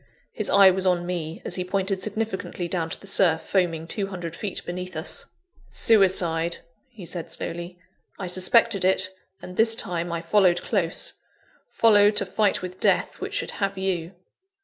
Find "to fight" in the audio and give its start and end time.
12.15-12.63